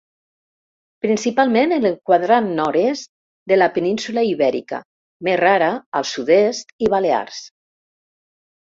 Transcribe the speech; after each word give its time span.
Principalment 1.05 1.75
en 1.77 1.85
el 1.89 1.97
quadrant 2.11 2.47
nord-est 2.61 3.11
de 3.53 3.61
la 3.61 3.69
península 3.77 4.25
Ibèrica 4.33 4.83
-més 4.89 5.41
rara 5.45 5.71
al 6.03 6.11
sud-est 6.17 6.79
-i 6.83 6.95
Balears. 6.99 7.49